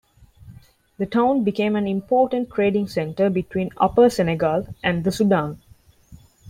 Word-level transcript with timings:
The 0.97 1.05
town 1.05 1.43
became 1.43 1.75
an 1.75 1.85
important 1.85 2.49
trading 2.51 2.87
center 2.87 3.29
between 3.29 3.69
Upper 3.77 4.09
Senegal 4.09 4.73
and 4.81 5.03
the 5.03 5.11
Sudan. 5.11 5.61